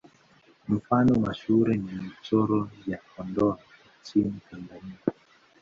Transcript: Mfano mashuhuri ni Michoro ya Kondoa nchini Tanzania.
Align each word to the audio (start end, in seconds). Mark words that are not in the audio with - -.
Mfano 0.73 1.11
mashuhuri 1.19 1.77
ni 1.77 1.91
Michoro 1.99 2.69
ya 2.87 2.97
Kondoa 3.11 3.57
nchini 4.01 4.39
Tanzania. 4.51 4.97